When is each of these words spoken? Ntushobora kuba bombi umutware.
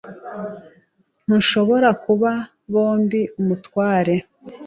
Ntushobora 1.25 1.89
kuba 2.03 2.31
bombi 2.73 3.21
umutware. 3.39 4.15